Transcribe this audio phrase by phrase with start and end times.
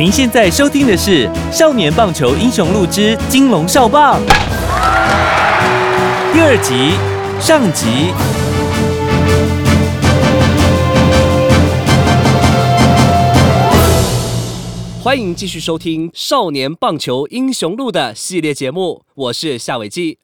[0.00, 4.18] 您现在收听的是《少年棒球英雄录之金龙少棒》
[6.32, 6.92] 第二集
[7.38, 8.14] 上集。
[15.02, 20.16] 欢迎继续收听《少年棒球英雄录》的系列节目，我是夏伟基。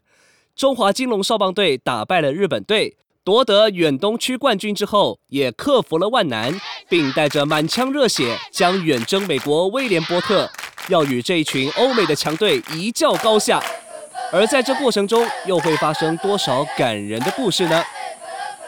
[0.54, 2.96] 中华金龙少棒队打败了日本队，
[3.26, 6.56] 夺得远东区冠军之后，也克服了万难，
[6.88, 10.48] 并带着满腔热血，将远征美国威廉波特，
[10.88, 13.60] 要与这一群欧美的强队一较高下。
[14.30, 17.82] 而在这过程中，又会发生多少感人的故事呢？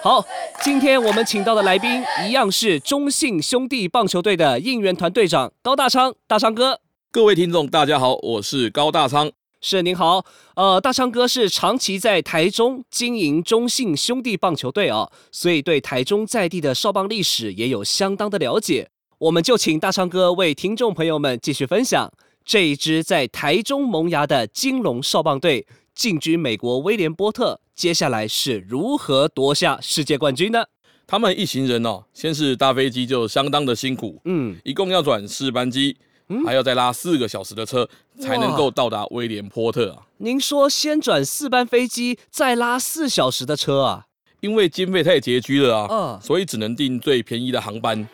[0.02, 0.26] 好，
[0.60, 6.80] 今天我们请到的来宾一样是中信兄弟棒球队的应援团队长高大昌，大昌哥。
[7.12, 9.30] 各位听众，大家好，我是高大昌。
[9.60, 18.88] 是您好，呃，大昌哥是长期在台中经营中信兄弟棒球队哦，所以对台中在地的少棒历史也有相当的了解。
[19.18, 22.08] 我们就请大昌哥为听众朋友们继续分享
[22.44, 30.62] 这一支在台中萌芽的金龙少棒队进军美国威廉波特，接下来是如何夺下世界冠军呢？
[31.04, 35.96] 他们一行人哦，先是搭飞机就相当的辛苦，嗯，一共要转四班机。
[36.44, 37.88] 还要再拉四个小时的车
[38.20, 40.02] 才能够到达威廉波特啊！
[40.18, 44.04] 您说先转四班飞机，再拉四小时的车啊？
[44.40, 48.06] 因为经费太拮据了啊，所以只能订最便宜的航班。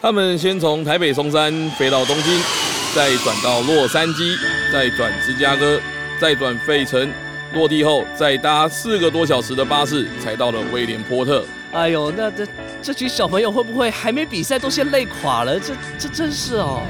[0.00, 2.40] 他们先从台北松山飞到东京，
[2.94, 4.36] 再转到洛杉矶，
[4.72, 5.80] 再转芝加哥，
[6.20, 7.10] 再转费城，
[7.54, 11.44] 落地后再搭四个多小时的巴士，才到了威廉波特。
[11.72, 12.46] 哎呦，那这
[12.82, 15.58] 这群小朋友会不会还没比赛都先累垮了？
[15.58, 16.82] 这这真是哦！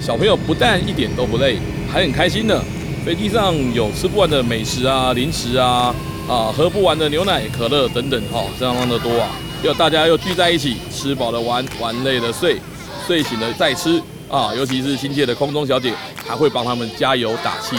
[0.00, 1.58] 小朋友不但一点都不累，
[1.92, 2.62] 还很开心呢。
[3.04, 5.94] 飞机上有吃不完的美食啊、零食啊、
[6.28, 9.30] 啊喝不完的牛奶、可乐等等，哈，相当的多啊。
[9.62, 12.60] 要大家又聚在一起，吃饱了玩，玩累了睡，
[13.06, 14.54] 睡醒了再吃啊。
[14.54, 15.92] 尤其是亲切的空中小姐，
[16.26, 17.76] 还会帮他们加油打气。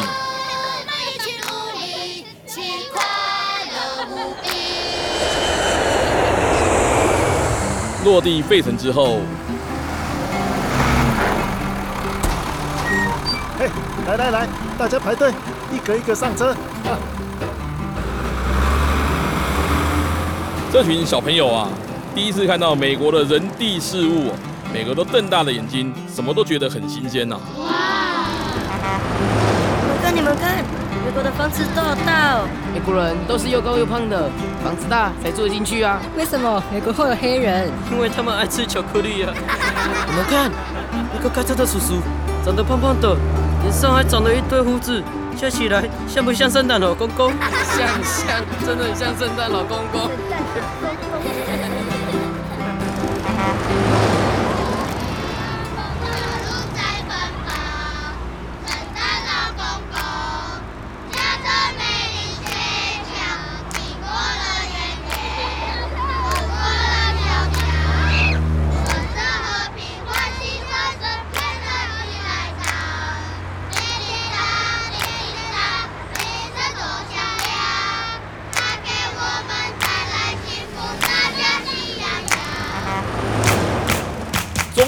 [8.03, 9.19] 落地费城之后。
[14.07, 14.47] 来来来，
[14.77, 15.31] 大家排队，
[15.71, 16.55] 一个一个上车。
[20.71, 21.69] 这群小朋友啊，
[22.13, 24.31] 第一次看到美国的人地事物，
[24.73, 27.37] 每个都瞪大了眼睛，什么都觉得很新鲜呐。
[27.57, 27.65] 哇！
[29.79, 30.57] 你们看，你们看，
[31.05, 32.47] 美国的房子多大哦！
[32.73, 34.29] 美国人都是又高又胖的，
[34.63, 35.99] 房子大才住得进去啊。
[36.17, 37.69] 为什么美国会有黑人？
[37.91, 39.33] 因为他们爱吃巧克力啊。
[40.09, 40.51] 你们看，
[41.17, 42.01] 一个开车的叔叔，
[42.45, 43.15] 长得胖胖的。
[43.63, 45.03] 脸上还长了一堆胡子，
[45.35, 47.31] 笑起来像不像圣诞老公公？
[47.77, 50.09] 像像，真的很像圣诞老公公。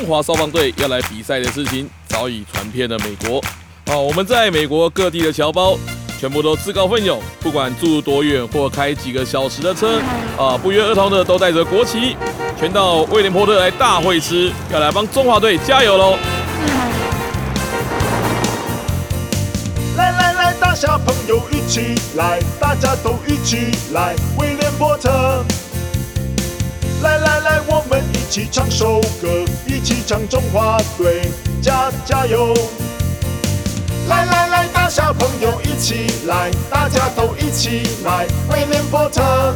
[0.09, 3.39] 华少棒队要来比赛的事情早已传遍了美国。
[3.85, 5.77] 啊，我们在美国各地的侨胞
[6.19, 10.01] 全部都自告奋勇，不管住多远或开几个小时的车，
[10.37, 12.17] 啊，不约而同的都带着国旗，
[12.59, 16.17] 全到威廉波特来大会师，要来帮中华队加油喽！
[19.95, 25.45] 来来来，大小朋友一起来，大家都一起来，威廉波特。
[27.01, 29.45] 来来来，我们一起唱首歌，
[29.79, 31.31] 一起唱中华队
[31.61, 32.53] 加加油！
[34.09, 39.55] 来来来，大小朋友一起来，大家都一起来，威廉波特！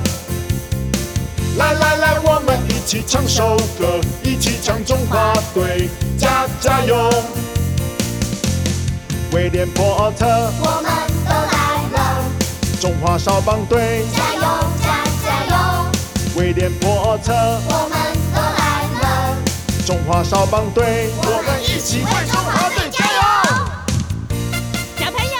[1.58, 7.12] 来来来，我们一起唱首歌，一起唱中华队加加油！
[9.34, 10.90] 威廉波特，我们
[11.26, 12.24] 都来了，
[12.80, 14.42] 中华少棒队加油
[14.82, 15.92] 加加油！
[16.38, 17.34] 威廉波特，
[17.68, 18.13] 我们。
[19.86, 23.22] 中华少棒队，我们一起为中华队加油！
[24.98, 25.36] 小朋友，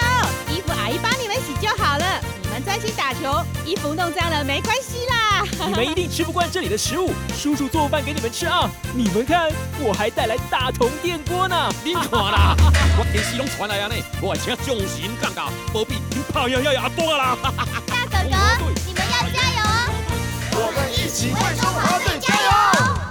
[0.54, 5.42] 衣服阿姨帮你们洗就好了，你们专心打球，衣服弄脏了没关系啦。
[5.66, 8.68] 你们一定吃不惯这里的食物，叔叔做饭给你们吃啊！
[8.92, 9.50] 你们看，
[9.80, 11.72] 我还带来大铜电锅呢。
[11.82, 12.54] 你看啦，
[12.98, 17.34] 我电视拢传来啊呢，我请众神降价，不比你跑呀呀呀多啦！
[17.86, 18.36] 大哥哥，
[18.84, 19.88] 你们要加油哦！
[20.52, 23.03] 我们一起为中华队加油！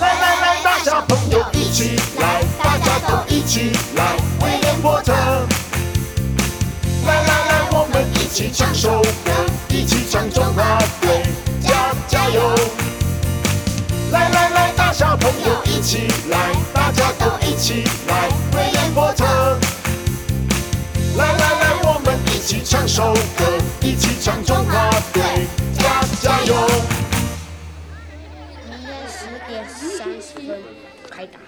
[0.00, 5.12] 来来来，大小朋友一起来，大家都一起来，威廉波特。
[7.06, 9.30] 来来来，我们一起唱首歌，
[9.68, 11.22] 一起唱中华队
[11.60, 12.40] 加加油！
[14.10, 19.24] 来来来，大小朋友一起来，大家都一起来，威廉波特。
[21.18, 23.44] 来来来，我们一起唱首歌，
[31.10, 31.38] 开打，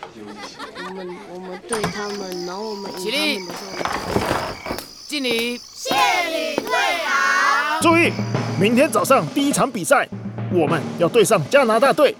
[0.88, 4.76] 我们我们对他们，然后我们赢他们的时候，
[5.08, 5.58] 敬礼。
[5.74, 6.70] 谢礼队
[7.04, 7.80] 长。
[7.80, 8.12] 注意，
[8.60, 10.08] 明天早上第一场比赛，
[10.52, 12.14] 我们要对上加拿大队。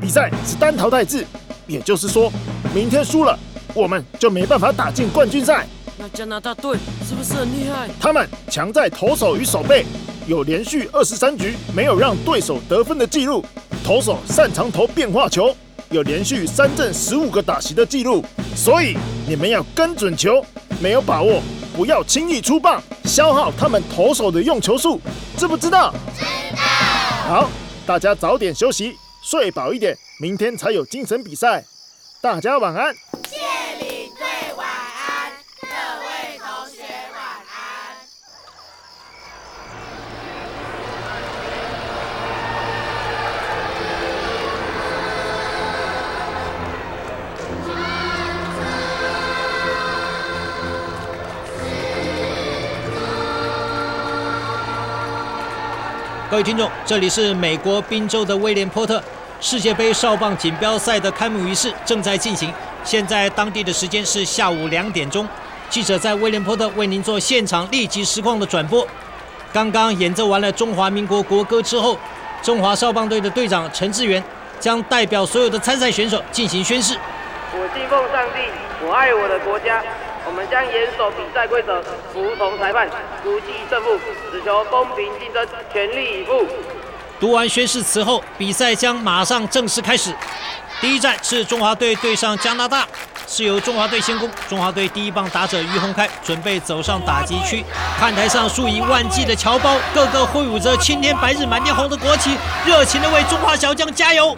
[0.00, 1.26] 比赛是单淘汰制，
[1.66, 2.32] 也就是说，
[2.74, 3.38] 明天输了，
[3.74, 5.66] 我们就没办法打进冠军赛。
[5.98, 6.76] 那加拿大队
[7.06, 7.88] 是不是很厉害？
[8.00, 9.84] 他们强在投手与守备，
[10.26, 13.44] 有连续二十三局没有让对手得分的记录。
[13.84, 15.54] 投手擅长投变化球，
[15.92, 18.24] 有连续三阵十五个打席的记录。
[18.56, 18.96] 所以
[19.28, 20.44] 你们要跟准球，
[20.80, 21.40] 没有把握
[21.76, 25.00] 不要轻易出棒，消耗他们投手的用球数，
[25.36, 25.94] 知不知道？
[26.16, 26.24] 知
[26.56, 26.58] 道。
[27.28, 27.50] 好，
[27.86, 31.64] 大家早点休息，睡饱一点，明天才有精神比赛。
[32.20, 32.94] 大家晚安。
[56.32, 59.02] 各位听众，这里是美国宾州的威廉波特
[59.38, 62.50] 世界杯少棒锦标赛的开幕仪式正在进行。
[62.82, 65.28] 现在当地的时间是下午两点钟，
[65.68, 68.88] 记者在威廉波特为您做现场立即实况的转播。
[69.52, 71.98] 刚刚演奏完了中华民国国歌之后，
[72.42, 74.24] 中华少棒队的队长陈志源
[74.58, 76.96] 将代表所有的参赛选手进行宣誓。
[77.52, 78.40] 我信奉上帝，
[78.86, 79.82] 我爱我的国家。
[80.32, 82.88] 我们将严守比赛规则，服从裁判，
[83.22, 83.90] 不计胜负，
[84.30, 86.46] 只求公平竞争，全力以赴。
[87.20, 90.10] 读完宣誓词后，比赛将马上正式开始。
[90.80, 92.88] 第一站是中华队对上加拿大，
[93.26, 94.26] 是由中华队先攻。
[94.48, 97.62] 中华队第一棒打者于洪开准备走上打击区，
[97.98, 104.34] 看台上数以万计的侨胞，个个挥舞着青天白日满天红的国旗，热情地为中华小将加油。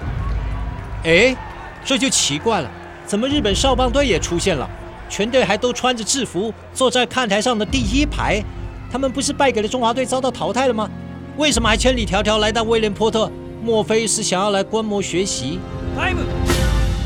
[1.04, 1.36] 哎，
[1.84, 2.68] 这就奇怪了，
[3.06, 4.68] 怎么日本少棒队也出现了？
[5.14, 8.42] 全队还都穿着制服，坐在看台上的第一排。
[8.90, 10.90] 他们不是败给了中华队，遭到淘汰了吗？
[11.36, 13.30] 为什么还千里迢迢来到威廉波特？
[13.62, 15.60] 莫非是想要来观摩学习？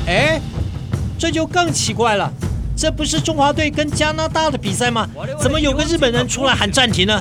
[0.06, 0.40] 哎，
[1.18, 2.32] 这就更奇怪了。
[2.74, 5.06] 这不是中华队跟加拿大的比赛吗？
[5.38, 7.20] 怎么有个日本人出来喊暂停呢？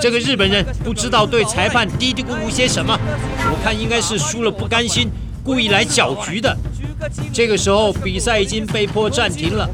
[0.00, 2.98] 这个日本人不知道对裁判嘀嘀咕咕些什么，
[3.44, 5.08] 我看应该是输了不甘心，
[5.44, 6.56] 故意来搅局的。
[7.33, 9.69] 这个时候，比赛已经被迫暂停了。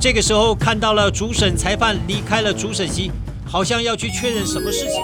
[0.00, 3.10] 这个时候，看到了主审裁判离开了主审席，
[3.44, 5.02] 好像要去确认什么事情。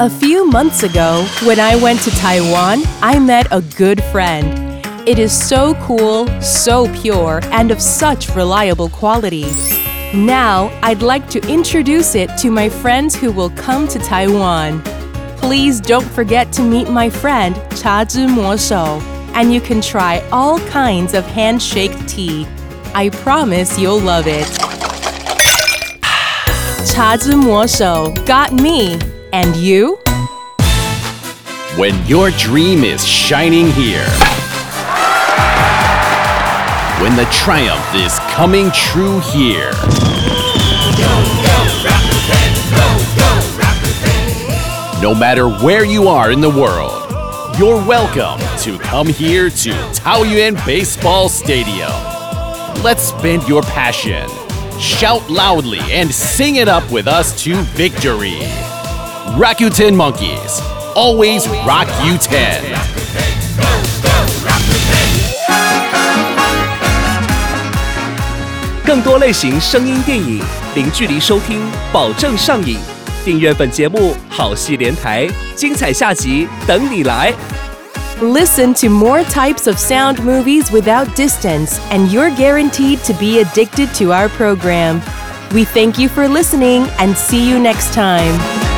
[0.00, 4.44] A few months ago, when I went to Taiwan, I met a good friend.
[5.04, 9.46] It is so cool, so pure, and of such reliable quality.
[10.14, 14.82] Now, I'd like to introduce it to my friends who will come to Taiwan.
[15.43, 19.01] Please don't forget to meet my friend Cha Zhi Mo Shou,
[19.35, 22.47] and you can try all kinds of handshake tea.
[22.95, 24.47] I promise you'll love it.
[26.87, 28.97] Cha Zhi Mo Shou got me,
[29.33, 29.99] and you?
[31.77, 34.07] When your dream is shining here.
[37.03, 39.73] When the triumph is coming true here.
[45.02, 46.92] No matter where you are in the world,
[47.58, 51.92] you're welcome to come here to Taoyuan Baseball Stadium.
[52.82, 54.28] Let's spend your passion.
[54.78, 58.38] Shout loudly and sing it up with us to victory.
[59.36, 60.60] Rakuten Monkeys,
[60.94, 62.62] always rock you 10.
[68.84, 70.40] 更多类型声音电影，
[70.74, 71.60] 零距离收听，
[71.92, 72.78] 保证上瘾。
[73.24, 77.32] 订阅本节目，好戏连台，精彩下集等你来。
[78.20, 83.88] Listen to more types of sound movies without distance, and you're guaranteed to be addicted
[83.98, 85.00] to our program.
[85.52, 88.71] We thank you for listening and see you next time.